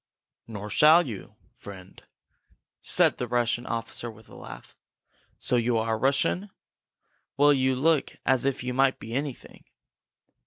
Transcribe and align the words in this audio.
"Nor 0.47 0.71
shall 0.71 1.05
you, 1.05 1.35
friend!" 1.53 2.03
said 2.81 3.17
the 3.17 3.27
Russian 3.27 3.67
officer 3.67 4.09
with 4.09 4.29
a 4.29 4.35
laugh. 4.35 4.75
"So 5.37 5.57
you 5.57 5.77
are 5.77 5.93
a 5.93 5.97
Russian? 5.99 6.49
Well, 7.37 7.53
you 7.53 7.75
look 7.75 8.15
as 8.25 8.47
if 8.47 8.63
you 8.63 8.73
might 8.73 8.97
be 8.97 9.13
anything!" 9.13 9.63